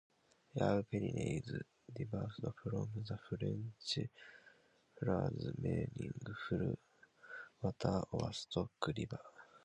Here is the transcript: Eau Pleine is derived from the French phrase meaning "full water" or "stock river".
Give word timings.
Eau 0.63 0.79
Pleine 0.87 1.23
is 1.43 1.47
derived 1.95 2.33
from 2.41 2.89
the 3.03 3.17
French 3.17 4.09
phrase 4.97 5.45
meaning 5.61 6.13
"full 6.41 6.79
water" 7.61 8.01
or 8.11 8.33
"stock 8.33 8.87
river". 8.97 9.19